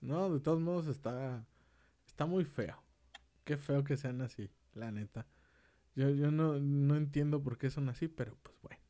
[0.00, 1.46] No, de todos modos está,
[2.06, 2.82] está muy feo.
[3.44, 5.26] Qué feo que sean así, la neta.
[5.94, 8.82] Yo, yo no, no entiendo por qué son así, pero pues bueno,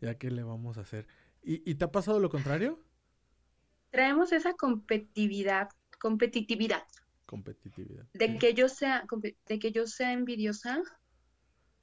[0.00, 1.06] ya que le vamos a hacer.
[1.42, 2.82] ¿Y, ¿Y te ha pasado lo contrario?
[3.90, 6.84] Traemos esa competitividad, competitividad.
[7.26, 8.06] Competitividad.
[8.14, 9.06] De que yo sea,
[9.46, 10.82] de que yo sea envidiosa.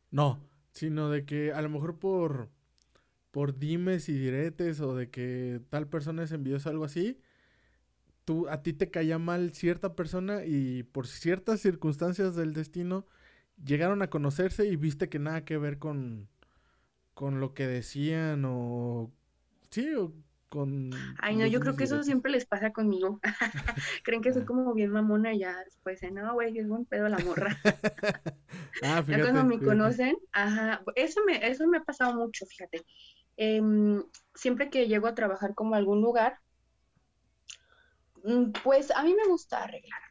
[0.09, 0.39] No,
[0.71, 2.49] sino de que a lo mejor por,
[3.35, 7.19] por dimes y diretes o de que tal persona es envidiosa, algo así,
[8.23, 13.05] tú, a ti te caía mal cierta persona y por ciertas circunstancias del destino
[13.61, 16.29] llegaron a conocerse y viste que nada que ver con,
[17.13, 19.11] con lo que decían o...
[19.69, 20.13] Sí, o
[20.47, 20.91] con...
[21.17, 23.19] Ay, no, yo creo que eso siempre les pasa conmigo.
[24.05, 24.45] Creen que soy ah.
[24.45, 27.57] como bien mamona y ya después dicen, no, güey, es buen pedo la morra.
[28.81, 32.85] ah, fíjate, ya cuando me conocen, ajá, eso me, eso me ha pasado mucho, fíjate.
[33.37, 33.61] Eh,
[34.33, 36.39] siempre que llego a trabajar como a algún lugar,
[38.23, 40.01] mm, pues a mí me gusta arreglar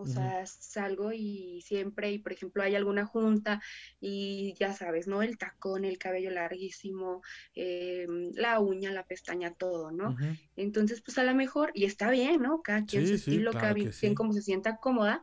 [0.00, 3.60] o sea, salgo y siempre, y por ejemplo, hay alguna junta
[4.00, 5.22] y ya sabes, ¿no?
[5.22, 7.22] El tacón, el cabello larguísimo,
[7.54, 10.16] eh, la uña, la pestaña, todo, ¿no?
[10.56, 12.62] Entonces, pues a lo mejor, y está bien, ¿no?
[12.62, 15.22] Cada quien su estilo, cada quien como se sienta cómoda,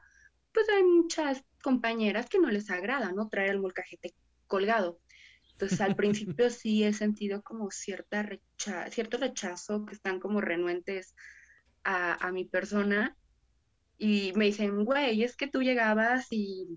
[0.54, 3.30] pues hay muchas compañeras que no les agrada, ¿no?
[3.30, 4.13] Traer el molcajete
[4.46, 5.00] colgado.
[5.58, 11.15] Entonces, al principio sí he sentido como cierta recha cierto rechazo, que están como renuentes
[11.84, 13.17] a, a mi persona,
[13.98, 16.67] y me dicen, güey, es que tú llegabas y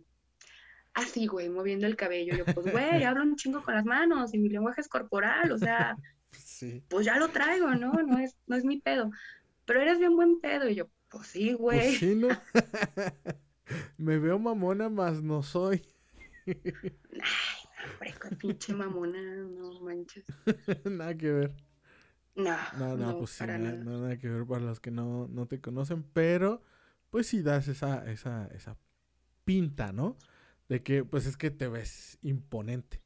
[0.94, 2.34] así, güey, moviendo el cabello.
[2.34, 5.58] Yo, pues, güey, hablo un chingo con las manos y mi lenguaje es corporal, o
[5.58, 5.96] sea,
[6.88, 7.92] pues ya lo traigo, ¿no?
[7.92, 9.10] No es, no es mi pedo.
[9.66, 10.70] Pero eres bien buen pedo.
[10.70, 11.80] Y yo, pues sí, güey.
[11.80, 12.28] Pues sí, ¿no?
[13.98, 15.82] me veo mamona, más no soy.
[16.46, 20.24] Ay, hombre, con pinche mamona, no manches.
[20.84, 21.54] nada que ver.
[22.34, 25.60] No, no, no, pues sí, nada, nada, que ver para los que no, no te
[25.60, 26.62] conocen, pero
[27.10, 28.76] pues sí das esa, esa, esa
[29.44, 30.16] pinta, ¿no?
[30.68, 33.02] De que, pues es que te ves imponente.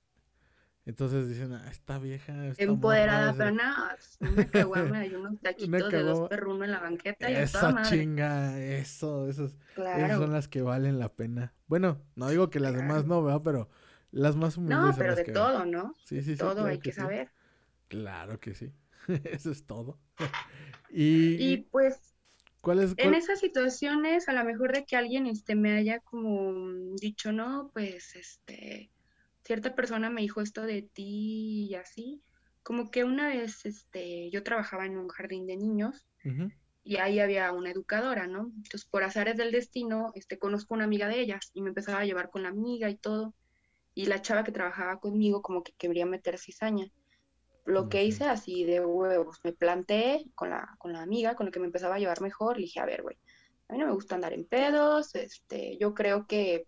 [0.86, 2.46] Entonces dicen, ah, esta vieja.
[2.46, 7.30] Esta Empoderada, pero nada, una caguama hay unos taquitos de dos perrunos en la banqueta
[7.30, 11.54] y Esa toda chinga, eso, esos, esas son las que valen la pena.
[11.66, 13.40] Bueno, no digo que las demás no, ¿verdad?
[13.42, 13.70] Pero
[14.14, 14.78] las más humildes.
[14.78, 15.94] No, pero de todo, ¿no?
[16.04, 16.38] Sí, sí, sí.
[16.38, 17.30] Todo hay que, saber.
[17.88, 18.72] Claro que sí.
[19.24, 19.98] eso es todo.
[20.90, 22.14] y, y pues
[22.96, 27.70] en esas situaciones, a lo mejor de que alguien este, me haya como dicho, no,
[27.74, 28.90] pues, este,
[29.42, 32.22] cierta persona me dijo esto de ti y así,
[32.62, 36.06] como que una vez, este, yo trabajaba en un jardín de niños
[36.82, 38.52] y ahí había una educadora, ¿no?
[38.56, 42.04] Entonces, por azares del destino, este, conozco una amiga de ellas y me empezaba a
[42.06, 43.34] llevar con la amiga y todo.
[43.94, 46.86] Y la chava que trabajaba conmigo como que quería meter cizaña.
[47.64, 51.52] Lo que hice así de huevos, me planté con la, con la amiga con la
[51.52, 53.16] que me empezaba a llevar mejor, le dije, a ver, güey,
[53.68, 56.66] a mí no me gusta andar en pedos, este, yo creo que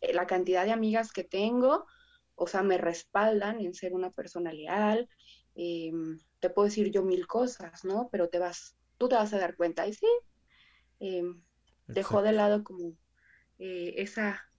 [0.00, 1.86] eh, la cantidad de amigas que tengo,
[2.34, 5.08] o sea, me respaldan en ser una persona leal,
[5.54, 8.08] em, te puedo decir yo mil cosas, ¿no?
[8.10, 10.06] Pero te vas, tú te vas a dar cuenta, y sí,
[11.00, 11.42] em,
[11.86, 12.96] dejó de lado como
[13.58, 14.49] eh, esa,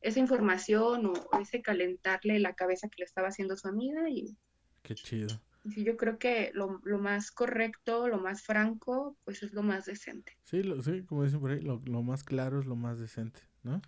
[0.00, 4.36] esa información o ese calentarle la cabeza que le estaba haciendo su amiga y
[4.82, 5.28] Qué chido.
[5.68, 10.38] Sí, yo creo que lo, más correcto, lo más franco, pues es lo más decente.
[10.44, 13.82] Sí, sí como dicen por ahí, lo, más claro es lo más decente, ¿no?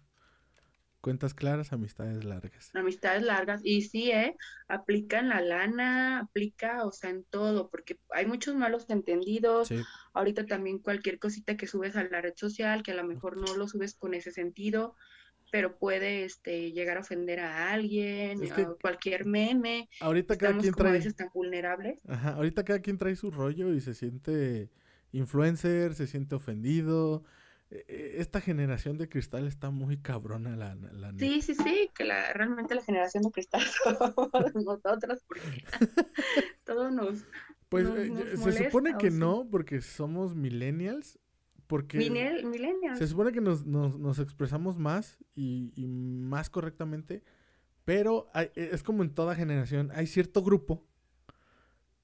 [1.01, 2.71] Cuentas claras, amistades largas.
[2.75, 3.63] Amistades largas.
[3.65, 4.37] Y sí, ¿eh?
[4.69, 9.71] Aplica en la lana, aplica, o sea, en todo, porque hay muchos malos entendidos.
[10.13, 13.57] Ahorita también cualquier cosita que subes a la red social, que a lo mejor no
[13.57, 14.95] lo subes con ese sentido,
[15.51, 19.89] pero puede este, llegar a ofender a alguien, a cualquier meme.
[20.01, 20.91] Ahorita cada quien trae.
[20.91, 22.01] A veces tan vulnerables.
[22.09, 24.71] Ajá, ahorita cada quien trae su rollo y se siente
[25.13, 27.25] influencer, se siente ofendido.
[27.71, 32.05] E, e, esta generación de cristal está muy cabrona, la, la Sí, sí, sí, que
[32.05, 35.65] la, realmente la generación de cristal somos nosotros, porque
[36.65, 37.25] todos nos.
[37.69, 41.21] Pues eh, se supone que no, porque somos millennials,
[41.71, 42.01] porque
[42.99, 47.23] se supone que nos, nos, expresamos más y, más correctamente,
[47.85, 50.85] pero e, es como en toda generación, hay cierto grupo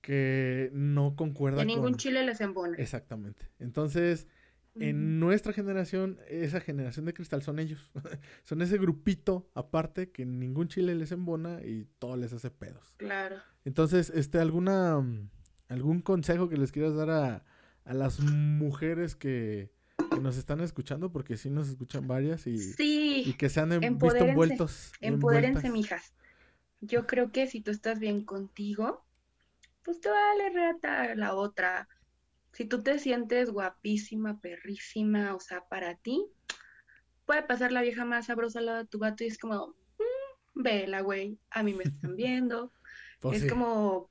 [0.00, 2.76] que no concuerda en ningún chile les embona.
[2.78, 3.50] Exactamente.
[3.58, 4.28] Entonces,
[4.76, 7.90] en nuestra generación, esa generación de cristal son ellos.
[8.44, 12.94] son ese grupito aparte que ningún chile les embona y todo les hace pedos.
[12.98, 13.38] Claro.
[13.64, 15.04] Entonces, este, alguna
[15.68, 17.44] algún consejo que les quieras dar a,
[17.86, 19.70] a las mujeres que,
[20.12, 23.72] que nos están escuchando, porque sí nos escuchan varias y, Sí, y que se han
[23.72, 24.92] em- visto envueltos.
[25.00, 26.12] empodérense, mijas.
[26.80, 29.04] Yo creo que si tú estás bien contigo,
[29.84, 31.88] pues te vale reata la otra.
[32.52, 36.26] Si tú te sientes guapísima, perrísima, o sea, para ti,
[37.24, 39.68] puede pasar la vieja más sabrosa al lado de tu gato y es como,
[39.98, 42.72] "Mm, vela, güey, a mí me están viendo.
[43.20, 43.48] Pues es sí.
[43.48, 44.10] como,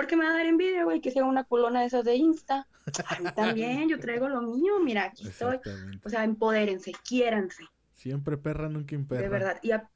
[0.00, 2.14] ¿por qué me va a dar envidia, güey, que sea una culona de esas de
[2.16, 2.66] Insta?
[3.06, 5.58] A mí también, yo traigo lo mío, mira, aquí estoy.
[6.02, 7.64] O sea, empodérense, quiéranse,
[7.96, 9.22] Siempre perra, nunca imperra.
[9.22, 9.58] de verdad.
[9.62, 9.90] Y, ap-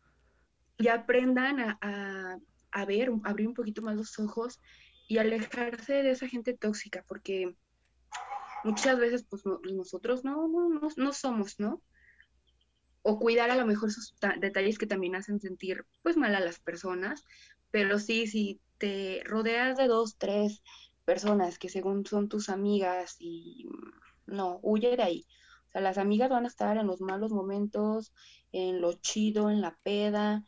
[0.77, 2.37] y aprendan a, a-
[2.73, 4.61] a ver, abrir un poquito más los ojos
[5.09, 7.57] y alejarse de esa gente tóxica, porque
[8.63, 11.83] muchas veces, pues no- nosotros no, no, no, no somos, ¿no?
[13.03, 16.41] O cuidar a lo mejor esos ta- detalles que también hacen sentir, pues, mal a
[16.41, 17.23] las personas,
[17.71, 20.63] pero sí, si te rodeas de dos, tres
[21.07, 25.27] personas que según son tus amigas y mm, no, huye de ahí.
[25.69, 28.13] O sea, las amigas van a estar en los malos momentos,
[28.53, 30.45] en lo chido, en la peda.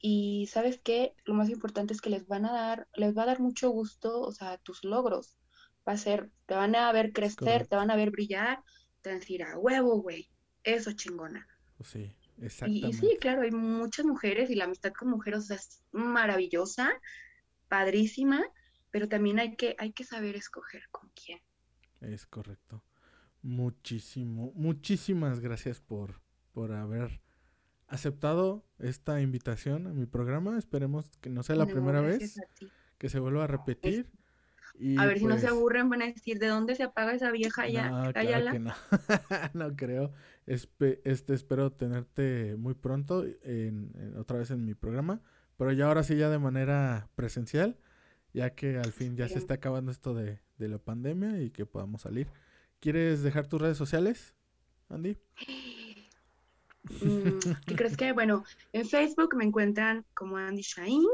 [0.00, 1.14] Y ¿sabes qué?
[1.24, 4.20] Lo más importante es que les van a dar, les va a dar mucho gusto,
[4.20, 5.36] o sea, tus logros.
[5.88, 7.68] Va a ser, te van a ver crecer, correcto.
[7.68, 8.62] te van a ver brillar,
[9.02, 10.28] te van a decir, a huevo, güey,
[10.64, 11.46] eso chingona.
[11.76, 12.12] Pues sí,
[12.62, 12.92] Y, y exactamente.
[12.92, 16.92] sí, claro, hay muchas mujeres y la amistad con mujeres, o sea, es maravillosa,
[17.68, 18.42] padrísima,
[18.90, 21.40] pero también hay que, hay que saber escoger con quién.
[22.00, 22.82] Es correcto.
[23.42, 26.20] Muchísimo, muchísimas gracias por,
[26.52, 27.20] por haber
[27.88, 30.58] aceptado esta invitación a mi programa.
[30.58, 32.40] Esperemos que no sea la No, primera vez,
[32.98, 34.10] que se vuelva a repetir.
[34.78, 37.14] Y A ver si no se pues, aburren, van a decir, ¿de dónde se apaga
[37.14, 37.88] esa vieja ya?
[37.88, 38.52] No, claro Cállala.
[38.52, 38.74] que no.
[39.54, 40.12] no creo.
[40.46, 45.22] Espe- este, espero tenerte muy pronto en, en- otra vez en mi programa.
[45.56, 47.78] Pero ya ahora sí, ya de manera presencial.
[48.32, 51.64] Ya que al fin ya se está acabando esto de, de la pandemia y que
[51.64, 52.28] podamos salir.
[52.80, 54.34] ¿Quieres dejar tus redes sociales,
[54.90, 55.16] Andy?
[57.00, 58.12] Mm, ¿Qué crees que?
[58.12, 61.06] Bueno, en Facebook me encuentran como Andy Shine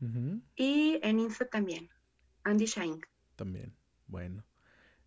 [0.00, 1.88] Ujú, y en Insta también,
[2.44, 3.00] Andy Shine.
[3.36, 3.74] También.
[4.06, 4.44] Bueno.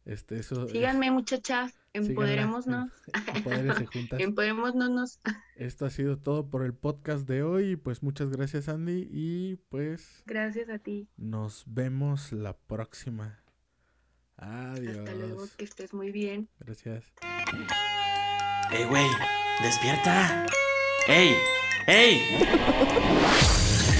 [0.05, 0.65] Este, eso.
[0.65, 2.67] es- Síganme, muchachas, empoderémonos.
[2.67, 2.89] em-.
[4.19, 5.19] Empoderémonos.
[5.55, 7.71] Esto ha sido todo por el podcast de hoy.
[7.71, 9.07] y Pues muchas gracias, Andy.
[9.11, 11.07] Y pues Gracias a ti.
[11.17, 13.39] nos vemos la próxima.
[14.37, 14.97] Adiós.
[14.97, 16.49] Hasta luego, que estés muy bien.
[16.59, 17.05] Gracias.
[18.71, 19.05] ¡Ey, güey!
[19.61, 20.47] ¡Despierta!
[21.07, 21.35] ¡Ey!
[21.87, 23.62] ¡Ey!